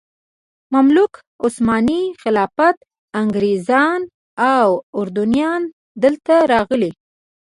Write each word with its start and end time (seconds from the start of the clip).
مملوک، 0.73 1.13
عثماني 1.43 2.01
خلافت، 2.21 2.75
انګریزان 3.21 3.99
او 4.55 4.67
اردنیان 4.99 5.61
دلته 6.03 6.35
راغلي. 6.51 6.91